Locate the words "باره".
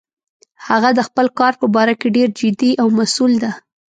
1.75-1.93